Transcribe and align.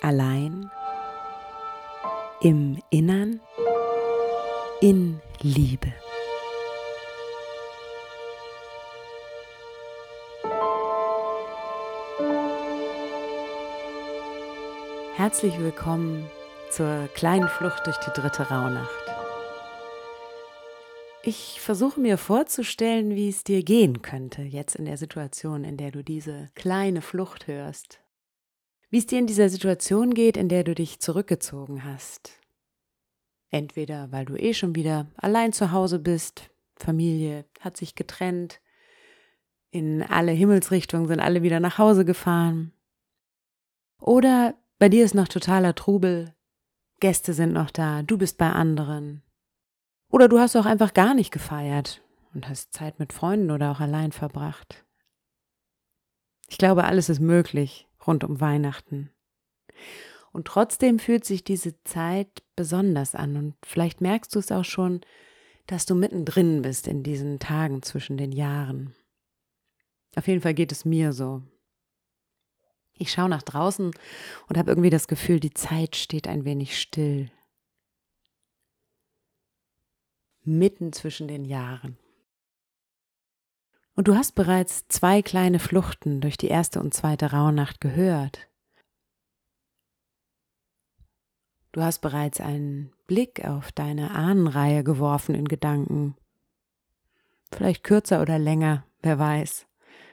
allein, 0.00 0.70
im 2.40 2.78
Innern, 2.90 3.40
in 4.80 5.20
Liebe. 5.40 5.92
Herzlich 15.14 15.58
willkommen 15.58 16.30
zur 16.70 17.08
kleinen 17.14 17.48
Flucht 17.48 17.86
durch 17.86 17.96
die 17.96 18.20
dritte 18.20 18.48
Rauhnacht. 18.48 18.88
Ich 21.24 21.60
versuche 21.60 21.98
mir 21.98 22.16
vorzustellen, 22.18 23.16
wie 23.16 23.28
es 23.28 23.42
dir 23.42 23.64
gehen 23.64 24.00
könnte, 24.00 24.42
jetzt 24.42 24.76
in 24.76 24.84
der 24.84 24.96
Situation, 24.96 25.64
in 25.64 25.76
der 25.76 25.90
du 25.90 26.04
diese 26.04 26.48
kleine 26.54 27.02
Flucht 27.02 27.48
hörst. 27.48 28.00
Wie 28.90 28.98
es 28.98 29.06
dir 29.06 29.18
in 29.18 29.26
dieser 29.26 29.50
Situation 29.50 30.14
geht, 30.14 30.36
in 30.36 30.48
der 30.48 30.64
du 30.64 30.74
dich 30.74 31.00
zurückgezogen 31.00 31.84
hast. 31.84 32.32
Entweder 33.50 34.10
weil 34.12 34.24
du 34.24 34.36
eh 34.36 34.54
schon 34.54 34.74
wieder 34.74 35.06
allein 35.16 35.52
zu 35.52 35.72
Hause 35.72 35.98
bist, 35.98 36.50
Familie 36.76 37.44
hat 37.60 37.76
sich 37.76 37.94
getrennt, 37.94 38.60
in 39.70 40.02
alle 40.02 40.32
Himmelsrichtungen 40.32 41.06
sind 41.06 41.20
alle 41.20 41.42
wieder 41.42 41.60
nach 41.60 41.76
Hause 41.76 42.04
gefahren. 42.04 42.72
Oder 44.00 44.54
bei 44.78 44.88
dir 44.88 45.04
ist 45.04 45.14
noch 45.14 45.28
totaler 45.28 45.74
Trubel, 45.74 46.34
Gäste 47.00 47.34
sind 47.34 47.52
noch 47.52 47.70
da, 47.70 48.02
du 48.02 48.16
bist 48.16 48.38
bei 48.38 48.50
anderen. 48.50 49.22
Oder 50.10 50.28
du 50.28 50.38
hast 50.38 50.56
auch 50.56 50.66
einfach 50.66 50.94
gar 50.94 51.12
nicht 51.12 51.30
gefeiert 51.30 52.02
und 52.32 52.48
hast 52.48 52.72
Zeit 52.72 52.98
mit 52.98 53.12
Freunden 53.12 53.50
oder 53.50 53.70
auch 53.70 53.80
allein 53.80 54.12
verbracht. 54.12 54.86
Ich 56.48 56.56
glaube, 56.56 56.84
alles 56.84 57.10
ist 57.10 57.20
möglich 57.20 57.87
rund 58.08 58.24
um 58.24 58.40
Weihnachten. 58.40 59.10
Und 60.32 60.46
trotzdem 60.46 60.98
fühlt 60.98 61.24
sich 61.24 61.44
diese 61.44 61.80
Zeit 61.84 62.42
besonders 62.56 63.14
an 63.14 63.36
und 63.36 63.54
vielleicht 63.64 64.00
merkst 64.00 64.34
du 64.34 64.40
es 64.40 64.50
auch 64.50 64.64
schon, 64.64 65.02
dass 65.66 65.86
du 65.86 65.94
mittendrin 65.94 66.62
bist 66.62 66.88
in 66.88 67.02
diesen 67.02 67.38
Tagen 67.38 67.82
zwischen 67.82 68.16
den 68.16 68.32
Jahren. 68.32 68.94
Auf 70.16 70.26
jeden 70.26 70.40
Fall 70.40 70.54
geht 70.54 70.72
es 70.72 70.84
mir 70.84 71.12
so. 71.12 71.42
Ich 72.94 73.12
schaue 73.12 73.28
nach 73.28 73.42
draußen 73.42 73.92
und 74.48 74.58
habe 74.58 74.70
irgendwie 74.70 74.90
das 74.90 75.06
Gefühl, 75.06 75.38
die 75.38 75.54
Zeit 75.54 75.94
steht 75.94 76.26
ein 76.26 76.44
wenig 76.44 76.80
still. 76.80 77.30
Mitten 80.42 80.92
zwischen 80.92 81.28
den 81.28 81.44
Jahren. 81.44 81.98
Und 83.98 84.06
du 84.06 84.14
hast 84.14 84.36
bereits 84.36 84.86
zwei 84.86 85.22
kleine 85.22 85.58
Fluchten 85.58 86.20
durch 86.20 86.36
die 86.36 86.46
erste 86.46 86.78
und 86.78 86.94
zweite 86.94 87.32
Rauhnacht 87.32 87.80
gehört. 87.80 88.46
Du 91.72 91.82
hast 91.82 91.98
bereits 91.98 92.40
einen 92.40 92.92
Blick 93.08 93.44
auf 93.44 93.72
deine 93.72 94.12
Ahnenreihe 94.12 94.84
geworfen 94.84 95.34
in 95.34 95.48
Gedanken. 95.48 96.14
Vielleicht 97.50 97.82
kürzer 97.82 98.22
oder 98.22 98.38
länger, 98.38 98.84
wer 99.02 99.18
weiß. 99.18 99.66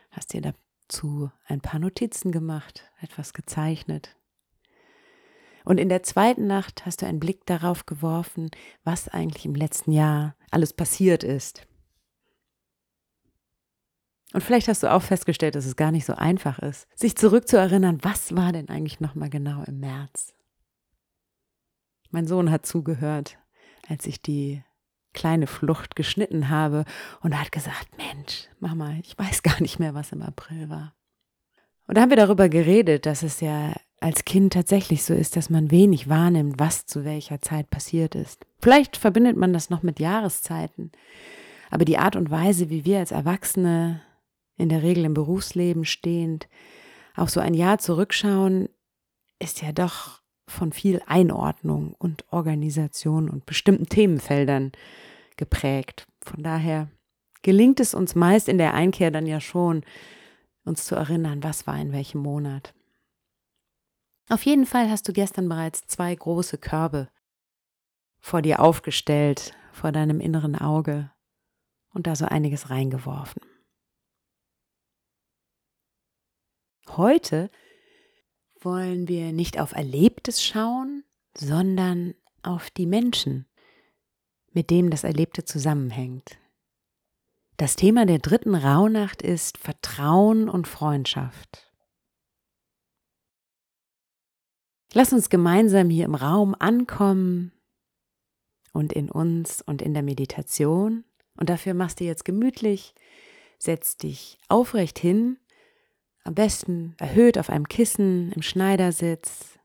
Hast 0.09 0.33
dir 0.33 0.41
da 0.41 0.55
zu 0.87 1.29
ein 1.45 1.61
paar 1.61 1.79
Notizen 1.79 2.31
gemacht, 2.31 2.91
etwas 3.01 3.33
gezeichnet. 3.33 4.17
Und 5.63 5.77
in 5.77 5.89
der 5.89 6.01
zweiten 6.01 6.47
Nacht 6.47 6.87
hast 6.87 7.03
du 7.03 7.05
einen 7.05 7.19
Blick 7.19 7.45
darauf 7.45 7.85
geworfen, 7.85 8.49
was 8.83 9.09
eigentlich 9.09 9.45
im 9.45 9.53
letzten 9.53 9.91
Jahr 9.91 10.35
alles 10.49 10.73
passiert 10.73 11.23
ist. 11.23 11.67
Und 14.35 14.41
vielleicht 14.41 14.68
hast 14.68 14.84
du 14.84 14.91
auch 14.91 15.01
festgestellt, 15.01 15.56
dass 15.56 15.66
es 15.66 15.78
gar 15.78 15.94
nicht 15.94 16.03
so 16.03 16.13
einfach 16.13 16.59
ist, 16.59 16.90
sich 16.94 17.16
zurückzuerinnern, 17.16 18.00
was 18.01 18.35
war 18.35 18.51
denn 18.51 18.68
eigentlich 18.68 19.00
nochmal 19.00 19.29
genau 19.29 19.63
im 19.63 19.79
März. 19.79 20.34
Mein 22.12 22.28
Sohn 22.28 22.51
hat 22.51 22.66
zugehört, 22.66 23.38
als 23.88 24.06
ich 24.06 24.22
die 24.22 24.62
kleine 25.13 25.47
Flucht 25.47 25.96
geschnitten 25.96 26.50
habe 26.50 26.84
und 27.22 27.40
hat 27.40 27.53
gesagt, 27.53 27.88
Mensch, 27.96 28.50
Mama, 28.59 28.97
ich 29.01 29.18
weiß 29.18 29.41
gar 29.41 29.62
nicht 29.62 29.79
mehr, 29.79 29.94
was 29.94 30.12
im 30.12 30.22
April 30.22 30.69
war. 30.69 30.94
Und 31.88 31.96
da 31.96 32.02
haben 32.02 32.09
wir 32.09 32.17
darüber 32.17 32.50
geredet, 32.50 33.06
dass 33.06 33.23
es 33.23 33.40
ja 33.40 33.72
als 34.02 34.25
Kind 34.25 34.52
tatsächlich 34.52 35.06
so 35.06 35.13
ist, 35.13 35.38
dass 35.38 35.50
man 35.50 35.72
wenig 35.72 36.09
wahrnimmt, 36.09 36.59
was 36.59 36.85
zu 36.85 37.06
welcher 37.06 37.40
Zeit 37.40 37.69
passiert 37.69 38.16
ist. 38.16 38.46
Vielleicht 38.62 38.97
verbindet 38.97 39.38
man 39.38 39.53
das 39.53 39.69
noch 39.69 39.81
mit 39.81 40.02
Jahreszeiten, 40.02 40.91
aber 41.72 41.85
die 41.85 41.97
Art 41.97 42.17
und 42.17 42.29
Weise, 42.31 42.69
wie 42.69 42.84
wir 42.84 43.00
als 43.00 43.13
Erwachsene 43.13 44.02
in 44.57 44.69
der 44.69 44.83
Regel 44.83 45.05
im 45.05 45.13
Berufsleben 45.13 45.85
stehend 45.85 46.47
auf 47.16 47.29
so 47.29 47.39
ein 47.39 47.53
Jahr 47.53 47.77
zurückschauen, 47.77 48.69
ist 49.39 49.61
ja 49.61 49.71
doch 49.71 50.21
von 50.47 50.71
viel 50.71 51.01
Einordnung 51.07 51.93
und 51.97 52.25
Organisation 52.31 53.29
und 53.29 53.45
bestimmten 53.45 53.88
Themenfeldern 53.88 54.71
geprägt. 55.38 56.07
Von 56.23 56.43
daher 56.43 56.89
gelingt 57.41 57.79
es 57.79 57.93
uns 57.93 58.16
meist 58.16 58.47
in 58.47 58.57
der 58.57 58.73
Einkehr 58.73 59.11
dann 59.11 59.27
ja 59.27 59.39
schon, 59.39 59.83
uns 60.63 60.85
zu 60.85 60.95
erinnern, 60.95 61.43
was 61.43 61.67
war 61.67 61.77
in 61.79 61.91
welchem 61.91 62.22
Monat. 62.22 62.73
Auf 64.29 64.43
jeden 64.45 64.66
Fall 64.66 64.89
hast 64.89 65.07
du 65.07 65.13
gestern 65.13 65.47
bereits 65.47 65.85
zwei 65.87 66.13
große 66.16 66.57
Körbe 66.57 67.09
vor 68.19 68.41
dir 68.41 68.59
aufgestellt, 68.59 69.53
vor 69.72 69.91
deinem 69.91 70.19
inneren 70.19 70.55
Auge 70.55 71.11
und 71.93 72.07
da 72.07 72.16
so 72.16 72.25
einiges 72.25 72.72
reingeworfen. 72.72 73.41
Heute 76.90 77.50
wollen 78.59 79.07
wir 79.07 79.31
nicht 79.31 79.59
auf 79.59 79.73
Erlebtes 79.73 80.44
schauen, 80.44 81.03
sondern 81.38 82.16
auf 82.44 82.69
die 82.69 82.85
Menschen, 82.85 83.47
mit 84.51 84.69
dem 84.69 84.90
das 84.90 85.03
Erlebte 85.03 85.44
zusammenhängt. 85.44 86.38
Das 87.57 87.75
Thema 87.75 88.06
der 88.06 88.19
dritten 88.19 88.56
Rauhnacht 88.56 89.22
ist 89.22 89.57
Vertrauen 89.57 90.50
und 90.50 90.68
Freundschaft. 90.68 91.72
Lass 94.94 95.12
uns 95.13 95.29
gemeinsam 95.29 95.90
hier 95.90 96.06
im 96.06 96.16
Raum 96.16 96.56
ankommen 96.57 97.52
und 98.72 98.94
in 98.94 99.09
uns 99.09 99.62
und 99.62 99.81
in 99.81 99.94
der 99.94 100.03
Meditation. 100.03 101.03
Und 101.38 101.50
dafür 101.50 101.73
machst 101.73 102.00
du 102.00 102.06
jetzt 102.06 102.23
gemütlich, 102.23 102.94
setz 103.57 103.97
dich 103.97 104.38
aufrecht 104.47 105.00
hin, 105.00 105.38
am 106.25 106.33
besten 106.33 106.95
erhöht 106.97 107.37
auf 107.37 107.49
einem 107.49 107.69
Kissen 107.69 108.31
im 108.33 108.41
Schneidersitz. 108.41 109.57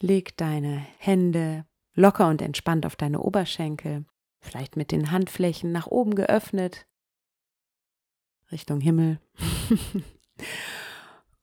Leg 0.00 0.36
deine 0.36 0.86
Hände 0.98 1.64
locker 1.94 2.28
und 2.28 2.42
entspannt 2.42 2.84
auf 2.84 2.96
deine 2.96 3.20
Oberschenkel, 3.20 4.04
vielleicht 4.40 4.76
mit 4.76 4.92
den 4.92 5.10
Handflächen 5.10 5.72
nach 5.72 5.86
oben 5.86 6.14
geöffnet, 6.14 6.86
Richtung 8.50 8.80
Himmel. 8.80 9.20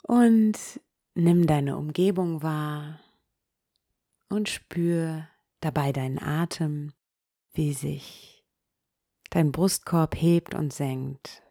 und 0.03 0.57
nimm 1.13 1.47
deine 1.47 1.77
Umgebung 1.77 2.43
wahr 2.43 2.99
und 4.29 4.49
spür 4.49 5.27
dabei 5.61 5.91
deinen 5.91 6.21
Atem, 6.21 6.91
wie 7.53 7.73
sich 7.73 8.45
dein 9.29 9.51
Brustkorb 9.51 10.15
hebt 10.15 10.55
und 10.55 10.73
senkt. 10.73 11.44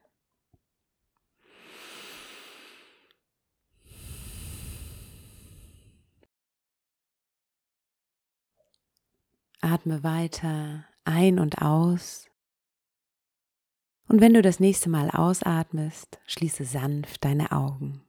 Atme 9.65 10.05
weiter 10.05 10.85
ein 11.05 11.39
und 11.39 11.63
aus. 11.63 12.29
Und 14.09 14.21
wenn 14.21 14.35
du 14.35 14.43
das 14.43 14.61
nächste 14.61 14.91
Mal 14.91 15.11
ausatmest, 15.11 16.21
schließe 16.27 16.65
sanft 16.65 17.25
deine 17.25 17.51
Augen. 17.51 18.03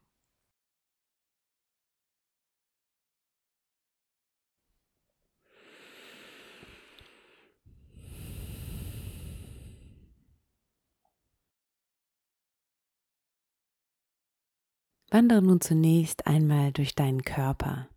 Wandere 15.10 15.42
nun 15.42 15.62
zunächst 15.62 16.28
einmal 16.28 16.74
durch 16.74 16.96
deinen 16.96 17.22
Körper 17.22 17.88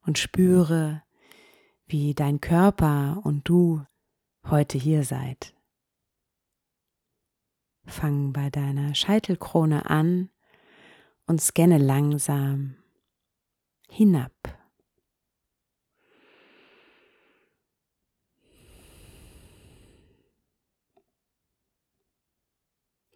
und 0.00 0.18
spüre, 0.18 1.05
wie 1.86 2.14
dein 2.14 2.40
Körper 2.40 3.20
und 3.24 3.48
du 3.48 3.84
heute 4.44 4.78
hier 4.78 5.04
seid. 5.04 5.54
Fang 7.86 8.32
bei 8.32 8.50
deiner 8.50 8.94
Scheitelkrone 8.94 9.88
an 9.88 10.30
und 11.26 11.40
scanne 11.40 11.78
langsam 11.78 12.76
hinab. 13.88 14.32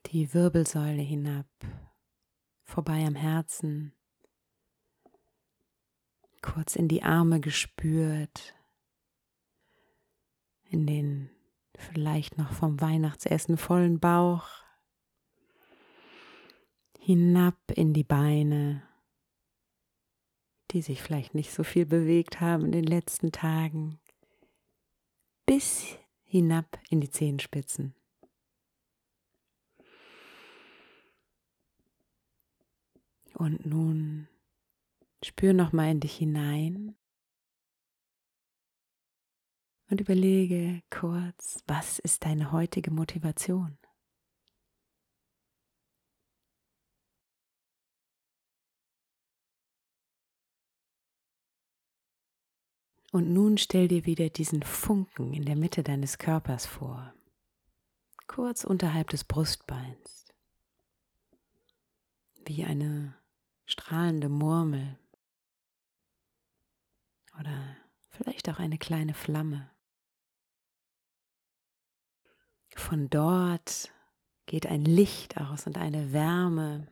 Die 0.07 0.35
Wirbelsäule 0.35 1.03
hinab, 1.03 1.47
vorbei 2.65 3.07
am 3.07 3.15
Herzen, 3.15 3.93
kurz 6.43 6.75
in 6.75 6.89
die 6.89 7.05
Arme 7.05 7.39
gespürt, 7.39 8.57
in 10.71 10.87
den 10.87 11.31
vielleicht 11.77 12.39
noch 12.39 12.53
vom 12.53 12.81
Weihnachtsessen 12.81 13.57
vollen 13.57 13.99
Bauch, 13.99 14.49
hinab 16.99 17.57
in 17.75 17.93
die 17.93 18.05
Beine, 18.05 18.83
die 20.71 20.83
sich 20.83 21.03
vielleicht 21.03 21.35
nicht 21.35 21.53
so 21.53 21.65
viel 21.65 21.87
bewegt 21.87 22.41
haben 22.41 22.67
in 22.67 22.73
den 22.73 22.85
letzten 22.85 23.33
Tagen, 23.33 23.99
bis 25.47 25.99
hinab 26.25 26.79
in 26.91 27.01
die 27.01 27.11
Zehenspitzen. 27.11 27.95
Und 33.35 33.65
nun 33.65 34.29
spür 35.25 35.55
noch 35.55 35.73
mal 35.73 35.91
in 35.91 36.01
dich 36.01 36.17
hinein 36.17 36.95
und 39.91 40.01
überlege 40.01 40.83
kurz, 40.89 41.63
was 41.67 41.99
ist 41.99 42.25
deine 42.25 42.53
heutige 42.53 42.91
Motivation? 42.93 43.77
Und 53.13 53.33
nun 53.33 53.59
stell 53.59 53.89
dir 53.89 54.07
wieder 54.07 54.31
diesen 54.31 54.63
Funken 54.63 55.35
in 55.35 55.45
der 55.45 55.57
Mitte 55.57 55.83
deines 55.83 56.19
Körpers 56.19 56.65
vor, 56.65 57.13
kurz 58.29 58.63
unterhalb 58.63 59.11
des 59.11 59.25
Brustbeins, 59.25 60.27
wie 62.47 62.65
eine 62.65 63.17
strahlende 63.67 64.29
Murmel 64.29 64.97
oder 67.41 67.77
vielleicht 68.11 68.49
auch 68.49 68.61
eine 68.61 68.79
kleine 68.79 69.15
Flamme. 69.15 69.69
Von 72.77 73.11
dort 73.11 73.93
geht 74.47 74.67
ein 74.67 74.85
Licht 74.85 75.37
aus 75.39 75.67
und 75.67 75.79
eine 75.79 76.13
Wärme, 76.13 76.89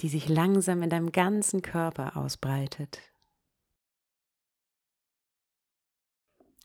die 0.00 0.08
sich 0.08 0.28
langsam 0.28 0.82
in 0.82 0.90
deinem 0.90 1.12
ganzen 1.12 1.62
Körper 1.62 2.16
ausbreitet. 2.16 3.00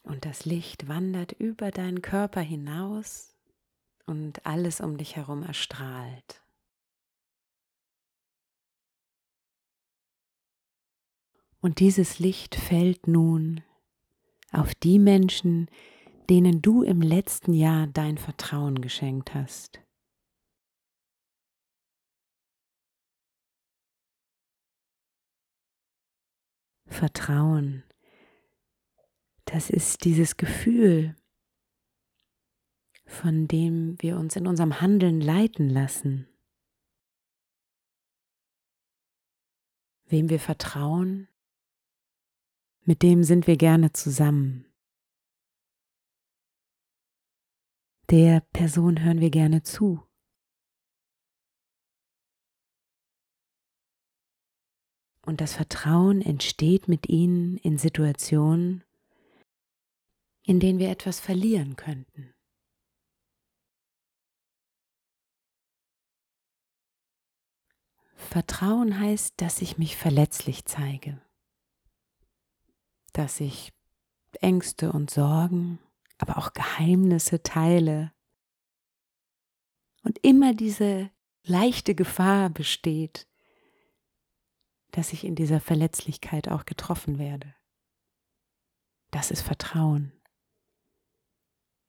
Und 0.03 0.25
das 0.25 0.45
Licht 0.45 0.87
wandert 0.87 1.33
über 1.33 1.69
deinen 1.71 2.01
Körper 2.01 2.41
hinaus 2.41 3.35
und 4.05 4.45
alles 4.45 4.81
um 4.81 4.97
dich 4.97 5.15
herum 5.15 5.43
erstrahlt. 5.43 6.41
Und 11.61 11.79
dieses 11.79 12.19
Licht 12.19 12.55
fällt 12.55 13.07
nun 13.07 13.61
auf 14.51 14.73
die 14.73 14.97
Menschen, 14.97 15.69
denen 16.29 16.61
du 16.61 16.83
im 16.83 17.01
letzten 17.01 17.53
Jahr 17.53 17.87
dein 17.87 18.17
Vertrauen 18.17 18.81
geschenkt 18.81 19.33
hast. 19.33 19.81
Vertrauen 26.87 27.83
das 29.51 29.71
ist 29.71 30.05
dieses 30.05 30.37
Gefühl, 30.37 31.15
von 33.07 33.47
dem 33.47 33.99
wir 33.99 34.17
uns 34.17 34.35
in 34.35 34.45
unserem 34.45 34.79
Handeln 34.79 35.21
leiten 35.21 35.69
lassen. 35.69 36.27
Wem 40.05 40.29
wir 40.29 40.39
vertrauen, 40.39 41.27
mit 42.81 43.01
dem 43.01 43.23
sind 43.23 43.47
wir 43.47 43.57
gerne 43.57 43.91
zusammen. 43.91 44.68
Der 48.09 48.41
Person 48.53 49.03
hören 49.03 49.21
wir 49.21 49.29
gerne 49.29 49.61
zu. 49.61 50.03
Und 55.21 55.41
das 55.41 55.53
Vertrauen 55.53 56.23
entsteht 56.23 56.87
mit 56.87 57.07
ihnen 57.07 57.57
in 57.57 57.77
Situationen, 57.77 58.83
in 60.41 60.59
denen 60.59 60.79
wir 60.79 60.89
etwas 60.89 61.19
verlieren 61.19 61.75
könnten. 61.75 62.33
Vertrauen 68.15 68.99
heißt, 68.99 69.39
dass 69.39 69.61
ich 69.61 69.77
mich 69.77 69.97
verletzlich 69.97 70.65
zeige, 70.65 71.21
dass 73.13 73.39
ich 73.39 73.71
Ängste 74.41 74.91
und 74.91 75.11
Sorgen, 75.11 75.77
aber 76.19 76.37
auch 76.37 76.53
Geheimnisse 76.53 77.41
teile 77.41 78.13
und 80.03 80.19
immer 80.19 80.53
diese 80.53 81.09
leichte 81.43 81.95
Gefahr 81.95 82.49
besteht, 82.49 83.27
dass 84.91 85.13
ich 85.13 85.23
in 85.23 85.35
dieser 85.35 85.59
Verletzlichkeit 85.59 86.49
auch 86.49 86.65
getroffen 86.65 87.17
werde. 87.17 87.55
Das 89.11 89.31
ist 89.31 89.41
Vertrauen. 89.41 90.13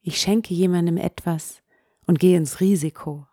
Ich 0.01 0.19
schenke 0.19 0.53
jemandem 0.53 0.97
etwas 0.97 1.61
und 2.07 2.19
gehe 2.19 2.37
ins 2.37 2.59
Risiko. 2.59 3.27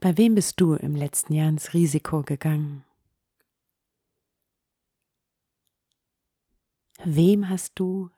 Bei 0.00 0.16
wem 0.16 0.34
bist 0.34 0.60
du 0.60 0.74
im 0.74 0.94
letzten 0.94 1.32
Jahr 1.32 1.48
ins 1.48 1.74
Risiko 1.74 2.22
gegangen? 2.22 2.85
Wem 7.08 7.48
hast 7.48 7.78
du 7.78 8.10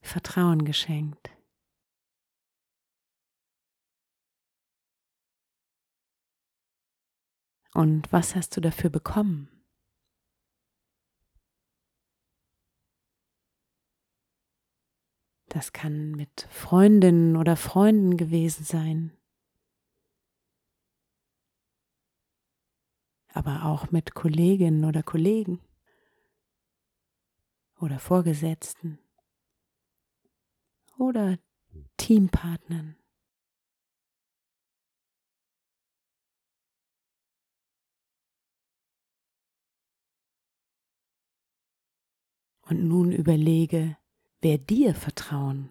Vertrauen 0.00 0.64
geschenkt? 0.64 1.30
Und 7.74 8.10
was 8.10 8.34
hast 8.34 8.56
du 8.56 8.62
dafür 8.62 8.88
bekommen? 8.88 9.50
Das 15.50 15.74
kann 15.74 16.12
mit 16.12 16.48
Freundinnen 16.50 17.36
oder 17.36 17.58
Freunden 17.58 18.16
gewesen 18.16 18.64
sein. 18.64 19.14
Aber 23.34 23.66
auch 23.66 23.90
mit 23.90 24.14
Kolleginnen 24.14 24.86
oder 24.86 25.02
Kollegen 25.02 25.60
oder 27.82 27.98
Vorgesetzten 27.98 29.00
oder 30.96 31.36
Teampartnern. 31.96 32.96
Und 42.62 42.84
nun 42.84 43.10
überlege, 43.10 43.98
wer 44.40 44.58
dir 44.58 44.94
Vertrauen 44.94 45.68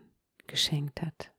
geschenkt 0.47 1.01
hat. 1.01 1.33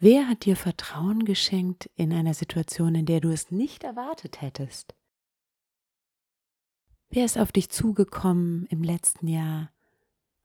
Wer 0.00 0.28
hat 0.28 0.44
dir 0.44 0.56
Vertrauen 0.56 1.24
geschenkt 1.24 1.88
in 1.94 2.12
einer 2.12 2.34
Situation, 2.34 2.96
in 2.96 3.06
der 3.06 3.20
du 3.20 3.30
es 3.30 3.52
nicht 3.52 3.84
erwartet 3.84 4.42
hättest? 4.42 4.94
Wer 7.14 7.24
ist 7.24 7.38
auf 7.38 7.52
dich 7.52 7.70
zugekommen 7.70 8.66
im 8.70 8.82
letzten 8.82 9.28
Jahr 9.28 9.70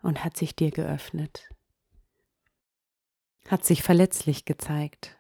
und 0.04 0.24
hat 0.24 0.38
sich 0.38 0.56
dir 0.56 0.70
geöffnet? 0.70 1.50
Hat 3.48 3.66
sich 3.66 3.82
verletzlich 3.82 4.46
gezeigt? 4.46 5.18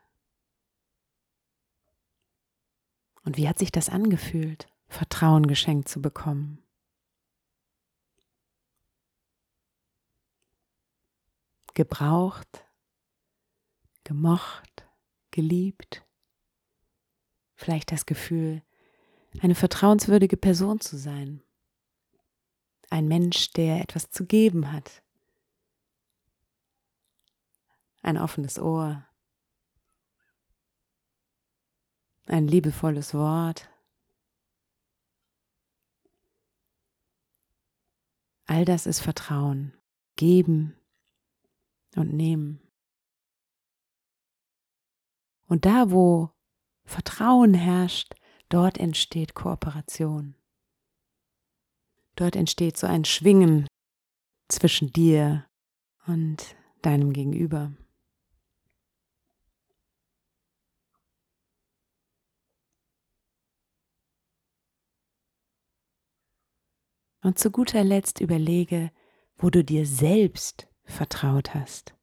Und 3.23 3.37
wie 3.37 3.49
hat 3.49 3.57
sich 3.57 3.71
das 3.71 3.89
angefühlt? 3.89 4.71
Vertrauen 4.89 5.47
geschenkt 5.47 5.89
zu 5.89 6.03
bekommen. 6.03 6.63
Gebraucht, 11.73 12.63
gemocht, 14.03 14.87
geliebt. 15.31 16.05
Vielleicht 17.55 17.91
das 17.91 18.05
Gefühl, 18.05 18.61
eine 19.41 19.55
vertrauenswürdige 19.55 20.37
Person 20.37 20.79
zu 20.79 20.97
sein. 20.97 21.41
Ein 22.89 23.07
Mensch, 23.07 23.51
der 23.51 23.81
etwas 23.81 24.09
zu 24.09 24.25
geben 24.25 24.71
hat. 24.71 25.03
Ein 28.01 28.17
offenes 28.17 28.59
Ohr. 28.59 29.05
Ein 32.25 32.47
liebevolles 32.47 33.13
Wort. 33.13 33.69
All 38.45 38.65
das 38.65 38.85
ist 38.85 38.99
Vertrauen. 38.99 39.73
Geben 40.15 40.75
und 41.95 42.13
nehmen. 42.13 42.61
Und 45.47 45.65
da, 45.65 45.91
wo 45.91 46.31
Vertrauen 46.85 47.53
herrscht, 47.53 48.15
dort 48.49 48.77
entsteht 48.77 49.35
Kooperation. 49.35 50.35
Dort 52.15 52.35
entsteht 52.35 52.77
so 52.77 52.87
ein 52.87 53.05
Schwingen 53.05 53.67
zwischen 54.49 54.91
dir 54.91 55.45
und 56.07 56.55
deinem 56.81 57.13
Gegenüber. 57.13 57.71
Und 67.21 67.37
zu 67.37 67.51
guter 67.51 67.83
Letzt 67.83 68.21
überlege, 68.21 68.91
wo 69.37 69.49
du 69.49 69.63
dir 69.63 69.85
selbst 69.85 70.67
vertraut 70.83 71.53
hast. 71.53 71.93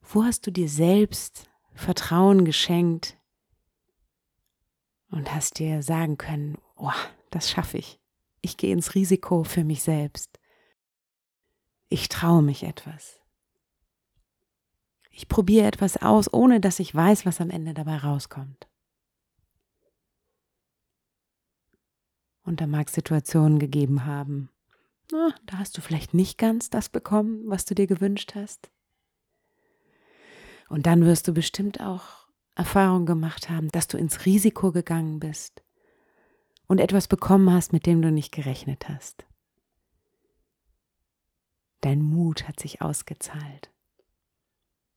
Wo 0.00 0.24
hast 0.24 0.46
du 0.46 0.52
dir 0.52 0.68
selbst 0.68 1.50
Vertrauen 1.74 2.44
geschenkt 2.44 3.15
und 5.10 5.34
hast 5.34 5.58
dir 5.58 5.82
sagen 5.82 6.18
können, 6.18 6.58
oh, 6.76 6.90
das 7.30 7.50
schaffe 7.50 7.78
ich. 7.78 8.00
Ich 8.40 8.56
gehe 8.56 8.72
ins 8.72 8.94
Risiko 8.94 9.44
für 9.44 9.64
mich 9.64 9.82
selbst. 9.82 10.38
Ich 11.88 12.08
traue 12.08 12.42
mich 12.42 12.62
etwas. 12.64 13.20
Ich 15.10 15.28
probiere 15.28 15.66
etwas 15.66 15.96
aus, 15.96 16.32
ohne 16.32 16.60
dass 16.60 16.78
ich 16.78 16.94
weiß, 16.94 17.24
was 17.24 17.40
am 17.40 17.50
Ende 17.50 17.72
dabei 17.72 17.96
rauskommt. 17.96 18.68
Und 22.42 22.60
da 22.60 22.66
mag 22.66 22.88
es 22.88 22.94
Situationen 22.94 23.58
gegeben 23.58 24.04
haben. 24.04 24.50
Na, 25.10 25.34
da 25.46 25.58
hast 25.58 25.76
du 25.76 25.80
vielleicht 25.80 26.14
nicht 26.14 26.38
ganz 26.38 26.70
das 26.70 26.88
bekommen, 26.88 27.42
was 27.46 27.64
du 27.64 27.74
dir 27.74 27.86
gewünscht 27.86 28.34
hast. 28.34 28.70
Und 30.68 30.86
dann 30.86 31.04
wirst 31.04 31.28
du 31.28 31.32
bestimmt 31.32 31.80
auch 31.80 32.25
Erfahrung 32.56 33.06
gemacht 33.06 33.50
haben, 33.50 33.68
dass 33.68 33.86
du 33.86 33.98
ins 33.98 34.24
Risiko 34.24 34.72
gegangen 34.72 35.20
bist 35.20 35.62
und 36.66 36.80
etwas 36.80 37.06
bekommen 37.06 37.52
hast, 37.52 37.72
mit 37.72 37.86
dem 37.86 38.02
du 38.02 38.10
nicht 38.10 38.32
gerechnet 38.32 38.88
hast. 38.88 39.24
Dein 41.82 42.02
Mut 42.02 42.48
hat 42.48 42.58
sich 42.58 42.82
ausgezahlt. 42.82 43.70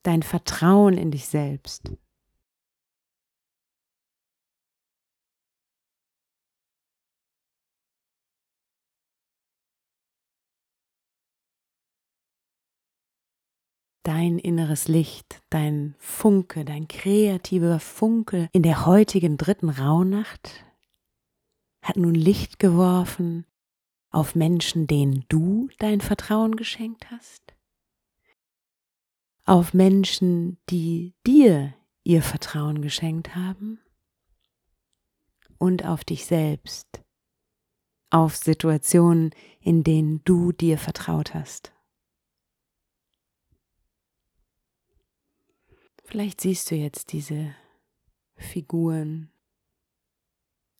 Dein 0.04 0.24
Vertrauen 0.24 0.98
in 0.98 1.12
dich 1.12 1.28
selbst. 1.28 1.92
Dein 14.10 14.40
inneres 14.40 14.88
Licht, 14.88 15.40
dein 15.52 15.94
Funke, 16.00 16.66
dein 16.66 16.88
kreativer 16.88 17.80
Funke 17.80 18.50
in 18.54 18.64
der 18.64 18.88
heutigen 18.88 19.38
dritten 19.38 19.70
Rauhnacht 19.70 20.66
hat 21.84 21.96
nun 21.96 22.16
Licht 22.16 22.58
geworfen 22.58 23.46
auf 24.10 24.34
Menschen, 24.34 24.88
denen 24.88 25.26
du 25.30 25.70
dein 25.78 26.02
Vertrauen 26.02 26.56
geschenkt 26.56 27.12
hast, 27.12 27.54
auf 29.46 29.76
Menschen, 29.76 30.58
die 30.72 31.14
dir 31.28 31.76
ihr 32.04 32.24
Vertrauen 32.24 32.82
geschenkt 32.82 33.36
haben 33.36 33.80
und 35.60 35.86
auf 35.86 36.04
dich 36.04 36.26
selbst, 36.26 37.04
auf 38.10 38.36
Situationen, 38.36 39.36
in 39.62 39.84
denen 39.84 40.24
du 40.26 40.52
dir 40.52 40.80
vertraut 40.80 41.36
hast. 41.36 41.74
Vielleicht 46.10 46.42
siehst 46.42 46.72
du 46.72 46.76
jetzt 46.76 47.14
diese 47.14 47.54
Figuren 48.36 49.30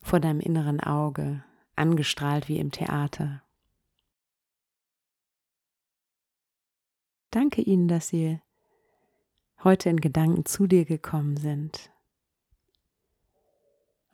vor 0.02 0.20
deinem 0.20 0.40
inneren 0.40 0.80
Auge, 0.80 1.44
angestrahlt 1.76 2.48
wie 2.48 2.58
im 2.58 2.72
Theater. 2.72 3.44
Danke 7.30 7.62
ihnen, 7.62 7.88
dass 7.88 8.08
sie 8.08 8.42
heute 9.64 9.92
in 9.92 10.02
Gedanken 10.02 10.46
zu 10.46 10.66
dir 10.66 10.84
gekommen 10.84 11.38
sind. 11.38 11.92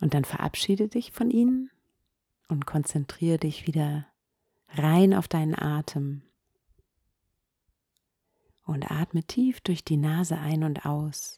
Und 0.01 0.13
dann 0.13 0.25
verabschiede 0.25 0.89
dich 0.89 1.13
von 1.13 1.31
ihnen 1.31 1.72
und 2.50 2.65
konzentriere 2.65 3.38
dich 3.38 3.67
wieder 3.67 4.05
rein 4.67 5.13
auf 5.13 5.29
deinen 5.29 5.57
Atem 5.57 6.24
und 8.65 8.91
atme 8.91 9.24
tief 9.24 9.62
durch 9.62 9.84
die 9.84 9.98
Nase 9.98 10.38
ein 10.38 10.63
und 10.63 10.86
aus. 10.86 11.38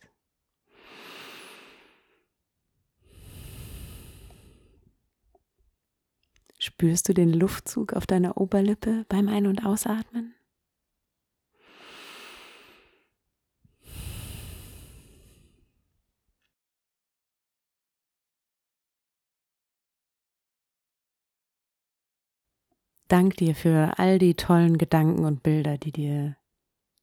Spürst 6.60 7.08
du 7.08 7.14
den 7.14 7.32
Luftzug 7.32 7.94
auf 7.94 8.08
deiner 8.08 8.38
Oberlippe 8.38 9.06
beim 9.08 9.28
Ein- 9.28 9.46
und 9.46 9.66
Ausatmen? 9.66 10.34
Dank 23.08 23.38
dir 23.38 23.56
für 23.56 23.98
all 23.98 24.20
die 24.20 24.36
tollen 24.36 24.78
Gedanken 24.78 25.24
und 25.24 25.42
Bilder, 25.42 25.78
die 25.78 25.94
dir 25.94 26.36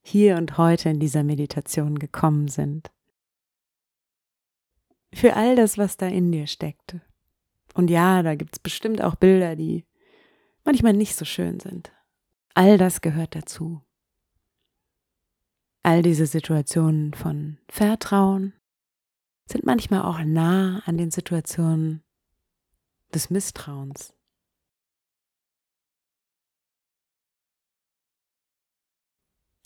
hier 0.04 0.37
und 0.37 0.58
heute 0.58 0.90
in 0.90 1.00
dieser 1.00 1.25
Meditation 1.25 1.99
gekommen 1.99 2.49
sind. 2.49 2.92
Für 5.12 5.34
all 5.34 5.56
das, 5.56 5.78
was 5.78 5.96
da 5.96 6.06
in 6.06 6.30
dir 6.30 6.46
steckt. 6.46 6.96
Und 7.75 7.88
ja, 7.88 8.23
da 8.23 8.34
gibt 8.34 8.56
es 8.56 8.58
bestimmt 8.58 9.02
auch 9.02 9.14
Bilder, 9.14 9.56
die 9.56 9.84
manchmal 10.64 10.92
nicht 10.92 11.16
so 11.16 11.25
schön 11.25 11.58
sind. 11.58 11.92
All 12.54 12.78
das 12.78 13.00
gehört 13.00 13.34
dazu. 13.34 13.80
All 15.82 16.02
diese 16.02 16.26
Situationen 16.26 17.14
von 17.14 17.58
Vertrauen 17.68 18.54
sind 19.46 19.64
manchmal 19.64 20.02
auch 20.02 20.20
nah 20.25 20.82
an 20.87 20.99
den 20.99 21.11
Situationen 21.11 22.02
des 23.12 23.30
Misstrauens. 23.30 24.14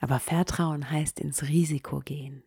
Aber 0.01 0.21
Vertrauen 0.21 0.91
heißt 0.91 1.21
ins 1.21 1.43
Risiko 1.43 2.01
gehen. 2.01 2.43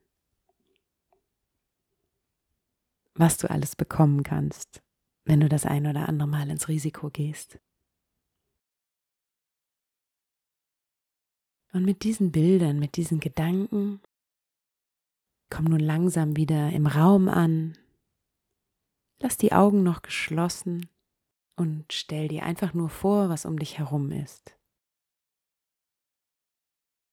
Was 3.14 3.38
du 3.38 3.50
alles 3.50 3.76
bekommen 3.76 4.24
kannst, 4.24 4.82
wenn 5.26 5.42
du 5.42 5.50
das 5.50 5.66
ein 5.66 5.86
oder 5.86 6.08
andere 6.08 6.30
Mal 6.30 6.50
ins 6.50 6.68
Risiko 6.68 7.10
gehst. 7.10 7.60
Und 11.74 11.86
mit 11.86 12.04
diesen 12.04 12.32
Bildern, 12.32 12.80
mit 12.80 12.96
diesen 12.98 13.20
Gedanken, 13.20 14.02
komm 15.50 15.66
nun 15.66 15.80
langsam 15.80 16.36
wieder 16.36 16.72
im 16.72 16.88
Raum 16.88 17.28
an. 17.28 17.78
Lass 19.20 19.38
die 19.38 19.54
Augen 19.54 19.84
noch 19.84 20.02
geschlossen 20.02 20.90
und 21.56 21.94
stell 21.94 22.28
dir 22.28 22.44
einfach 22.44 22.74
nur 22.74 22.90
vor, 22.90 23.30
was 23.30 23.46
um 23.46 23.60
dich 23.60 23.78
herum 23.78 24.12
ist. 24.12 24.56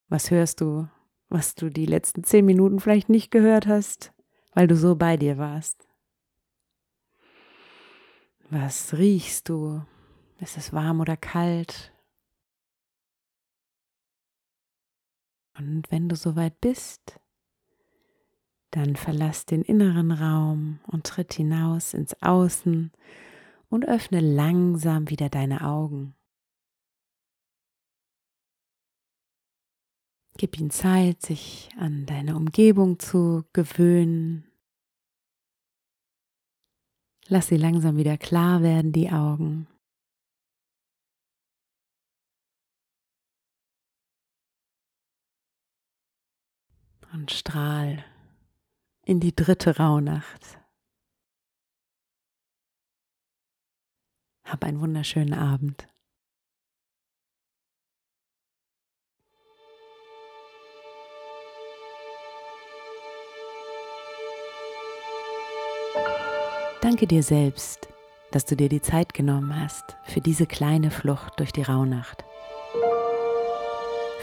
Was 0.08 0.30
hörst 0.30 0.60
du, 0.62 0.88
was 1.28 1.54
du 1.54 1.68
die 1.68 1.86
letzten 1.86 2.24
zehn 2.24 2.46
Minuten 2.46 2.80
vielleicht 2.80 3.10
nicht 3.10 3.30
gehört 3.30 3.66
hast, 3.66 4.12
weil 4.54 4.66
du 4.66 4.74
so 4.74 4.96
bei 4.96 5.16
dir 5.16 5.36
warst? 5.36 5.86
Was 8.50 8.96
riechst 8.96 9.50
du? 9.50 9.82
Ist 10.40 10.56
es 10.56 10.72
warm 10.72 11.00
oder 11.00 11.16
kalt? 11.16 11.92
Und 15.58 15.90
wenn 15.90 16.08
du 16.08 16.16
soweit 16.16 16.58
bist, 16.60 17.20
dann 18.70 18.96
verlass 18.96 19.44
den 19.44 19.62
inneren 19.62 20.12
Raum 20.12 20.80
und 20.86 21.06
tritt 21.06 21.34
hinaus 21.34 21.92
ins 21.92 22.14
Außen 22.22 22.92
und 23.68 23.86
öffne 23.86 24.20
langsam 24.20 25.10
wieder 25.10 25.28
deine 25.28 25.62
Augen. 25.62 26.14
Gib 30.40 30.57
ihm 30.61 30.71
Zeit, 30.71 31.21
sich 31.21 31.68
an 31.78 32.07
deine 32.07 32.37
Umgebung 32.37 33.00
zu 33.00 33.45
gewöhnen. 33.52 34.49
Lass 37.26 37.49
sie 37.49 37.57
langsam 37.57 37.97
wieder 37.97 38.16
klar 38.16 38.62
werden, 38.62 38.92
die 38.92 39.11
Augen. 39.11 39.66
Und 47.12 47.33
strahl 47.33 48.04
in 49.04 49.18
die 49.18 49.35
dritte 49.35 49.76
Rauhnacht. 49.78 50.61
Hab 54.45 54.62
einen 54.62 54.80
wunderschönen 54.80 55.35
Abend. 55.35 55.88
Danke 66.80 67.08
dir 67.08 67.25
selbst, 67.25 67.88
dass 68.30 68.44
du 68.44 68.54
dir 68.54 68.68
die 68.68 68.80
Zeit 68.80 69.12
genommen 69.12 69.61
hast 69.61 69.97
für 70.04 70.20
diese 70.20 70.47
kleine 70.47 70.92
Flucht 70.92 71.40
durch 71.40 71.52
die 71.52 71.62
Rauhnacht. 71.62 72.25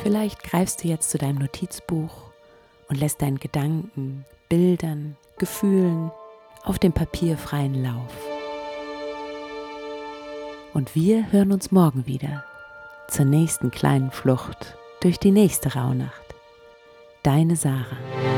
Vielleicht 0.02 0.44
greifst 0.44 0.84
du 0.84 0.88
jetzt 0.88 1.10
zu 1.10 1.18
deinem 1.18 1.40
Notizbuch 1.40 2.32
und 2.88 2.98
lässt 2.98 3.22
deinen 3.22 3.40
Gedanken, 3.40 4.26
Bildern, 4.48 5.18
Gefühlen 5.38 6.12
auf 6.64 6.80
dem 6.80 6.94
Papier 6.94 7.38
freien 7.38 7.84
Lauf. 7.84 8.14
Und 10.74 10.96
wir 10.96 11.32
hören 11.32 11.52
uns 11.52 11.72
morgen 11.72 12.06
wieder 12.06 12.46
zur 13.10 13.26
nächsten 13.26 13.70
kleinen 13.70 14.12
Flucht 14.12 14.78
durch 15.02 15.20
die 15.20 15.32
nächste 15.32 15.74
Rauhnacht. 15.74 16.36
Deine 17.24 17.56
Sarah. 17.56 18.35